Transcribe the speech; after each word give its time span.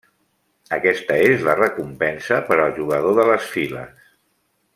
Aquesta 0.77 1.17
és 1.25 1.45
la 1.49 1.55
recompensa 1.59 2.41
per 2.49 2.59
al 2.65 2.75
jugador 2.81 3.21
de 3.21 3.29
les 3.33 3.53
files. 3.55 4.13